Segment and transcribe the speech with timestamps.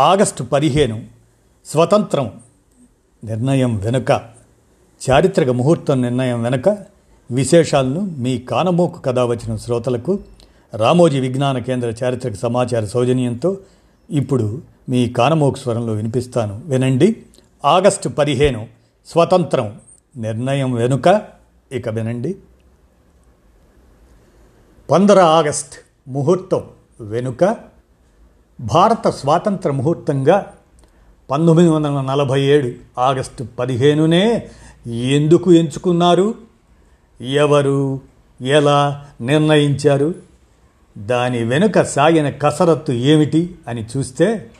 [0.00, 1.04] August పదిహేను
[1.66, 2.40] స్వతంత్రం
[3.24, 4.10] నిర్ణయం వెనుక
[5.10, 6.78] చారిత్రక ముహూర్తం నిర్ణయం వెనుక
[7.30, 10.18] విశేషాలను మీ కానమోకు కథ వచ్చిన శ్రోతలకు
[10.74, 13.58] రామోజీ విజ్ఞాన కేంద్ర చారిత్రక సమాచార సౌజన్యంతో
[14.10, 16.62] ఇప్పుడు మీ కానమోకు స్వరంలో వినిపిస్తాను.
[16.64, 17.22] వినండి.
[17.64, 18.66] ఆగస్టు పదిహేను
[19.06, 19.80] స్వతంత్రం
[20.16, 21.22] నిర్ణయం వెనుక
[21.72, 22.36] ఇక వినండి.
[24.90, 25.74] పందర ఆగస్ట్
[26.08, 26.62] ముహూర్తం
[27.00, 27.56] వెనుక
[28.60, 30.46] భారత స్వాతంత్ర ముహూర్తంగా
[31.30, 34.48] పంతొమ్మిది వందల నలభై ఏడు ఆగస్టు పదిహేనునే
[34.94, 36.34] ఎందుకు ఎంచుకున్నారు?
[37.20, 38.00] ఎవరు?
[38.40, 40.14] ఎలా నిర్ణయించారు?
[40.98, 44.50] దాని వెనుక సాగిన కసరత్తు ఏమిటి అని చూస్తే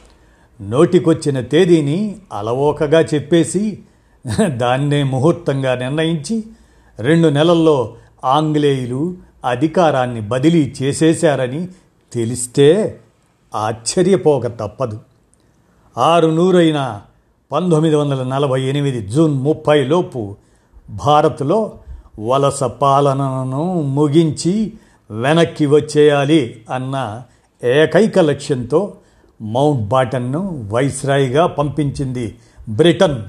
[0.61, 3.79] నోటికొచ్చిన తేదీని అలవోకగా చెప్పేసి
[4.47, 6.45] దాన్నే ముహూర్తంగా నిర్ణయించి
[6.99, 11.69] రెండు నెలల్లో ఆంగ్లేయులు అధికారాన్ని బదిలీ చేసేశారని
[12.13, 13.01] తెలిస్తే
[13.55, 15.01] ఆశ్చర్యపోక తప్పదు.
[15.99, 17.01] ఆరు నూరైన
[17.53, 20.37] పంతొమ్మిది వందల నలభై ఎనిమిది జూన్ ముప్పై లోపు
[20.91, 21.79] భారత్లో
[22.21, 24.73] వలస పాలనను ముగించి
[25.11, 27.23] వెనక్కి వచ్చేయాలి అన్న
[27.65, 28.95] ఏకైక లక్ష్యంతో
[29.43, 32.39] మౌంట్ బాటన్ను వైస్రాయిగా పంపించింది
[32.69, 33.23] బ్రిటన్.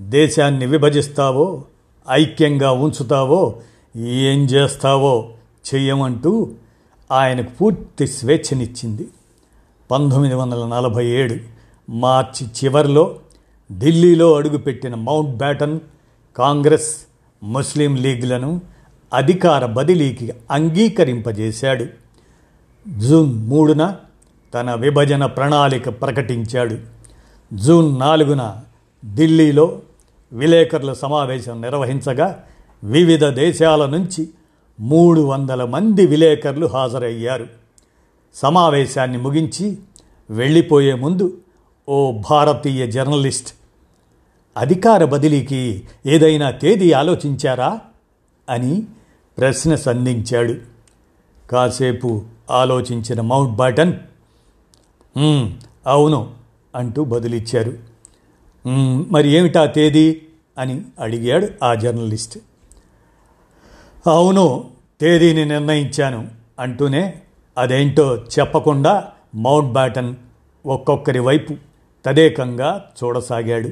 [0.00, 1.62] దేశాన్ని విభజిస్తావో
[2.10, 3.56] ఐక్యంగా ఉంచుతావో
[3.96, 5.28] ఏం చేస్తావో
[5.74, 6.50] చెయ్యమంటూ
[7.12, 9.08] ఆయనకు పూర్తి స్వేచ్ఛనిచ్చింది.
[9.90, 11.36] పంతొమ్మిది వందల నలభై ఏడు
[11.90, 13.16] మార్చి చివరిలో
[13.78, 15.80] ఢిల్లీలో అడుగుపెట్టిన మౌంట్ బ్యాటన్
[16.36, 16.96] కాంగ్రెస్
[17.42, 18.60] ముస్లిం లీగ్లను
[19.14, 21.86] అధికార బదిలీకి అంగీకరింపజేశాడు.
[22.98, 23.96] జూన్ మూడున
[24.54, 26.78] తన విభజన ప్రణాళిక ప్రకటించాడు.
[27.54, 28.56] జూన్ నాలుగున
[29.14, 29.80] ఢిల్లీలో
[30.32, 32.44] విలేకరుల సమావేశం నిర్వహించగా
[32.84, 34.28] వివిధ దేశాల నుంచి
[34.80, 37.46] మూడు వందల మంది విలేకరులు హాజరయ్యారు.
[38.34, 39.78] సమావేశాన్ని ముగించి
[40.30, 41.38] వెళ్ళిపోయే ముందు
[41.88, 43.54] ఓ భారతీయ జర్నలిస్ట్
[44.56, 47.80] అధికార బదిలీకి ఏదైనా తేదీ ఆలోచించారా
[48.50, 48.82] అని
[49.38, 50.54] ప్రశ్న సంధించాడు.
[51.50, 53.92] కాసేపు ఆలోచించిన మౌంట్ బాటన్
[55.86, 56.30] అవును
[56.74, 57.72] అంటూ బదులిచ్చారు.
[59.10, 60.22] మరి ఏమిటా తేదీ?
[60.58, 62.38] అని అడిగాడు ఆ జర్నలిస్ట్.
[64.04, 64.70] అవును
[65.00, 67.14] తేదీని నిర్ణయించాను అంటూనే
[67.58, 70.14] అదేంటో చెప్పకుండా మౌంట్ బ్యాటన్
[70.66, 71.54] ఒక్కొక్కరి వైపు
[72.06, 73.70] తదేకంగా చూడసాగాడు.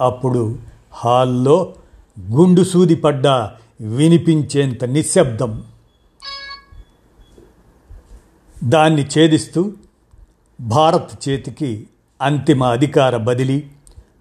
[0.00, 0.58] అప్పుడు
[0.92, 1.74] హాల్లో
[2.20, 3.26] గుండు సూది పడ్డ
[3.80, 5.64] వినిపించేంత నిశ్శబ్దం
[8.64, 9.72] దాన్ని ఛేదిస్తూ
[10.60, 11.86] భారత్ చేతికి
[12.22, 13.64] అంతిమ అధికార బదిలీ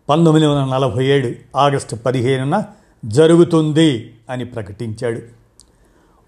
[0.09, 2.63] పంతొమ్మిది వందల నలభై ఏడు ఆగస్టు పదిహేనున
[3.05, 5.21] జరుగుతుంది అని ప్రకటించాడు.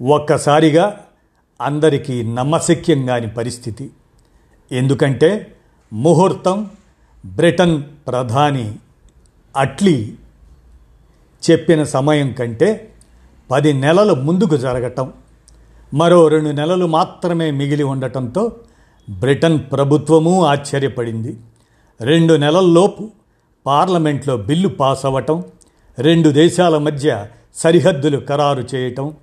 [0.04, 1.00] ఒక్కసారిగా
[1.62, 3.90] అందరికీ నమ్మశక్యం కాని పరిస్థితి.
[4.72, 5.54] ఎందుకంటే
[5.94, 6.70] ముహూర్తం
[7.26, 8.76] బ్రిటన్ ప్రధాని
[9.58, 10.14] అట్లీ
[11.52, 12.92] చెప్పిన సమయం కంటే
[13.52, 15.14] పది నెలలు ముందుకు జరగటం
[15.94, 18.56] మరో రెండు నెలలు మాత్రమే మిగిలి ఉండటంతో
[19.10, 21.38] బ్రిటన్ ప్రభుత్వము ఆశ్చర్యపడింది.
[22.02, 23.12] రెండు నెలల్లోపు
[23.66, 25.44] పార్లమెంట్లో బిల్లు పాస్ అవ్వటం
[26.00, 27.26] రెండు దేశాల మధ్య
[27.56, 29.14] సరిహద్దులు ఖరారు చేయటం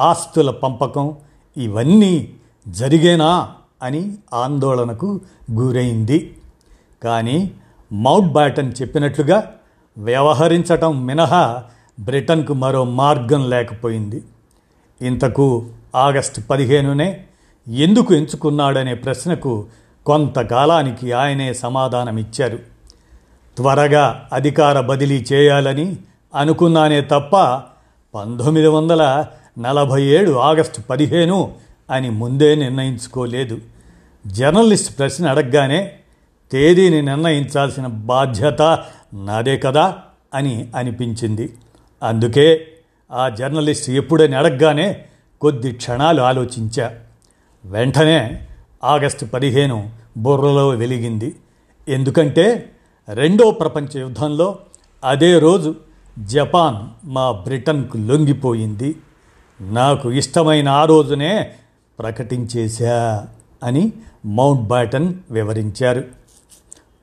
[0.00, 1.14] ఆస్తుల పంపకం
[1.56, 2.32] ఇవన్నీ
[2.68, 3.50] జరిగేనా
[3.82, 5.20] అని ఆందోళనకు
[5.52, 6.36] గురైంది.
[7.04, 7.50] కానీ
[7.92, 9.52] మౌంట్ బ్యాటన్ చెప్పినట్లుగా
[9.98, 11.62] వ్యవహరించటం మినహా
[12.00, 14.22] బ్రిటన్కు మరో మార్గం లేకపోయింది.
[15.02, 17.24] ఇంతకు ఆగస్టు పదిహేనునే
[17.68, 19.66] ఎందుకు ఎంచుకున్నాడనే ప్రశ్నకు
[20.06, 22.58] కొంతకాలానికి ఆయనే సమాధానమిచ్చారు.
[23.56, 25.96] త్వరగా అధికార బదిలీ చేయాలని
[26.36, 27.36] అనుకున్నానే తప్ప
[28.14, 29.26] పంతొమ్మిది వందల
[29.58, 31.54] నలభై ఏడు ఆగస్టు పదిహేను
[31.90, 33.58] అని ముందే నిర్ణయించుకోలేదు.
[34.26, 35.92] జర్నలిస్ట్ ప్రశ్న అడగగానే
[36.52, 38.62] తేదీని నిర్ణయించాల్సిన బాధ్యత
[39.14, 39.98] నాదే కదా
[40.34, 41.56] అని అనిపించింది.
[42.02, 42.66] అందుకే
[43.12, 45.04] ఆ జర్నలిస్ట్ ఎప్పుడని అడగగానే
[45.40, 46.94] కొద్ది క్షణాలు ఆలోచించా.
[47.64, 48.46] వెంటనే
[48.84, 51.36] ఆగస్టు పదిహేను బుర్రలో వెలిగింది.
[51.88, 52.70] ఎందుకంటే
[53.14, 54.58] రెండో ప్రపంచ యుద్ధంలో
[55.04, 55.74] అదే రోజు
[56.18, 58.96] జపాన్ మా బ్రిటన్కు లొంగిపోయింది.
[59.60, 61.54] నాకు ఇష్టమైన ఆ రోజునే
[61.98, 63.26] ప్రకటించేశా
[63.62, 63.92] అని
[64.26, 66.04] మౌంట్ బ్యాటన్ వివరించారు.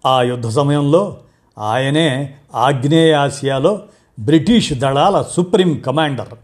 [0.06, 1.18] ఆ యుద్ధ సమయంలో
[1.60, 3.82] ఆయనే ఆగ్నేయాసియాలో
[4.20, 6.36] బ్రిటిష్ దళాల సుప్రీం కమాండర్.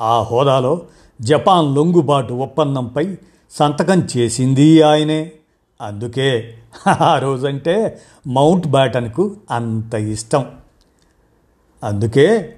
[0.00, 0.82] ఆ హోదాలో
[1.20, 3.16] జపాన్ లొంగుబాటు ఒప్పందంపై
[3.50, 5.32] సంతకం చేసింది ఆయనే.
[5.80, 6.54] అందుకే
[7.00, 10.46] ఆ రోజంటే మౌంట్ బ్యాటన్కు అంత ఇష్టం.
[11.84, 12.56] అందుకే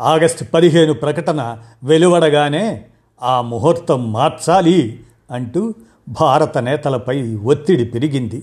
[0.00, 2.84] ఆగస్టు పదిహేను ప్రకటన వెలువడగానే
[3.22, 5.74] ఆ ముహూర్తం మార్చాలి అంటూ
[6.08, 8.42] భారత నేతలపై ఒత్తిడి పెరిగింది.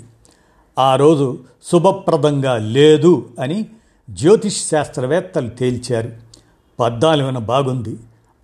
[0.79, 1.39] ఆ రోజు
[1.71, 3.65] శుభప్రదంగా లేదు అని
[4.09, 6.11] జ్యోతిష్ శాస్త్రవేత్తలు తేల్చారు.
[6.79, 7.97] పద్నాలుగున బాగుంది.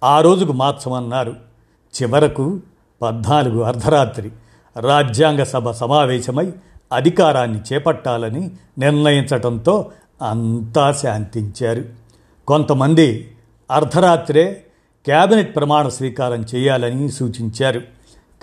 [0.04, 1.36] ఆ రోజుకు మార్చమన్నారు.
[2.02, 2.60] చివరకు
[3.02, 4.32] పద్నాలుగు అర్ధరాత్రి
[4.80, 6.54] రాజ్యాంగ సభ సమావేశమై
[6.94, 9.92] అధికారాన్ని చేపట్టాలని నిర్ణయించటంతో
[10.24, 11.86] అంతా శాంతించారు.
[12.48, 13.32] కొంతమంది
[13.72, 14.64] అర్ధరాత్రే
[15.06, 17.82] క్యాబినెట్ ప్రమాణ స్వీకారం చేయాలని సూచించారు.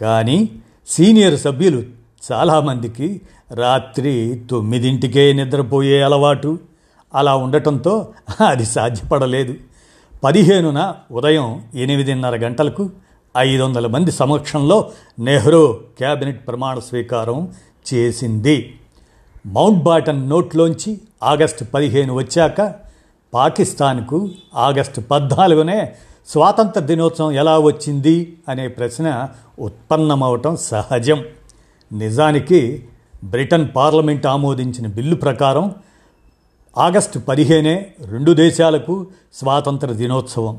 [0.01, 0.49] కానీ
[0.89, 1.83] సీనియర్ సభ్యులు
[2.33, 3.21] చాలామందికి
[3.55, 6.59] రాత్రి తొమ్మిదింటికే నిద్రపోయే అలవాటు.
[7.15, 8.09] అలా ఉండటంతో
[8.47, 9.55] అది సాధ్యపడలేదు.
[10.25, 12.91] పదిహేనున ఉదయం ఎనిమిదిన్నర గంటలకు
[13.37, 17.49] ఐదు వందల మంది సమక్షంలో నెహ్రూ క్యాబినెట్ ప్రమాణ స్వీకారం
[17.95, 18.75] చేసింది.
[19.47, 22.75] మౌంట్ బాటన్ నోట్లోంచి ఆగస్టు పదిహేను వచ్చాక
[23.35, 25.93] పాకిస్తాన్కు ఆగస్టు పద్నాలుగునే
[26.29, 29.29] స్వాతంత్ర దినోత్సవం ఎలా వచ్చింది అనే ప్రశ్న
[29.59, 31.25] ఉత్పన్నమవటం సహజం.
[31.93, 32.87] నిజానికి
[33.25, 35.75] బ్రిటన్ పార్లమెంట్ ఆమోదించిన బిల్లు ప్రకారం
[36.79, 40.59] ఆగస్టు పదిహేనే రెండు దేశాలకు స్వాతంత్ర దినోత్సవం.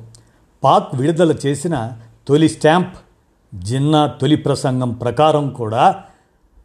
[0.63, 1.91] పాక్ విడుదల చేసిన
[2.27, 2.97] తొలి స్టాంప్
[3.55, 6.03] జిన్నా తొలి ప్రసంగం ప్రకారం కూడా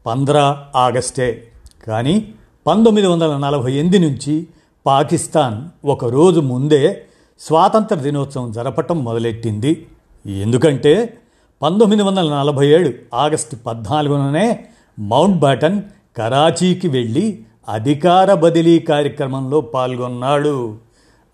[0.06, 1.48] పంద్రా ఆగస్టే.
[1.87, 2.34] కానీ
[2.66, 4.46] పంతొమ్మిది వందల నలభై ఎనిమిది నుంచి
[4.86, 7.04] పాకిస్తాన్ ఒక రోజు ముందే
[7.40, 9.86] స్వాతంత్ర దినోత్సవం జరపటం మొదలెట్టింది.
[10.26, 11.18] ఎందుకంటే
[11.62, 14.64] పంతొమ్మిది వందల నలభై ఏడు ఆగస్టు పద్నాలుగుననే
[14.98, 15.82] మౌంట్ బాటన్
[16.16, 20.76] కరాచీకి వెళ్ళి అధికార బదిలీ కార్యక్రమంలో పాల్గొన్నాడు.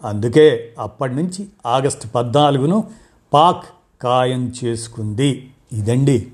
[0.04, 2.84] అందుకే అప్పటి నుంచి ఆగస్టు పద్నాలుగును
[3.32, 3.64] పాక్
[4.02, 5.50] ఖాయం చేసుకుంది.
[5.72, 6.26] ఇదండి.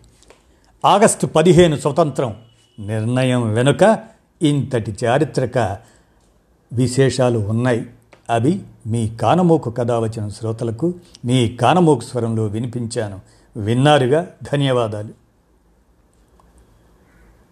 [0.84, 2.34] ఆగస్టు పదిహేను స్వతంత్రం
[2.78, 3.98] నిర్ణయం వెనుక
[4.42, 5.78] ఇంతటి చారిత్రక
[6.72, 7.86] విశేషాలు ఉన్నాయి.
[8.30, 10.94] అవి మీ కానమోకు కథ వచ్చిన శ్రోతలకు
[11.24, 13.20] మీ కానమోకు స్వరంలో వినిపించాను.
[13.56, 15.27] విన్నారుగా ధన్యవాదాలు.